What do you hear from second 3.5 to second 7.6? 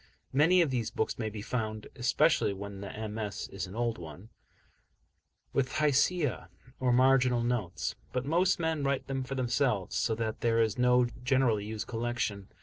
an old one with Hashiyah, or marginal